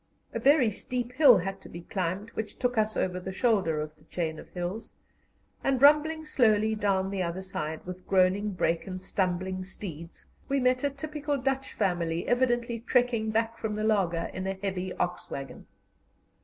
A 0.33 0.39
very 0.39 0.71
steep 0.71 1.11
hill 1.11 1.37
had 1.37 1.61
to 1.61 1.69
be 1.69 1.81
climbed, 1.81 2.31
which 2.31 2.57
took 2.57 2.75
us 2.75 2.97
over 2.97 3.19
the 3.19 3.31
shoulder 3.31 3.79
of 3.79 3.97
the 3.97 4.03
chain 4.05 4.39
of 4.39 4.49
hills, 4.49 4.95
and 5.63 5.79
rumbling 5.79 6.25
slowly 6.25 6.73
down 6.73 7.11
the 7.11 7.21
other 7.21 7.43
side, 7.43 7.85
with 7.85 8.07
groaning 8.07 8.49
brake 8.53 8.87
and 8.87 8.99
stumbling 8.99 9.63
steeds, 9.63 10.25
we 10.49 10.59
met 10.59 10.83
a 10.83 10.89
typical 10.89 11.37
Dutch 11.37 11.73
family, 11.73 12.27
evidently 12.27 12.79
trekking 12.79 13.29
back 13.29 13.59
from 13.59 13.75
the 13.75 13.83
laager 13.83 14.31
in 14.33 14.47
a 14.47 14.55
heavy 14.63 14.91
ox 14.93 15.29
waggon. 15.29 15.67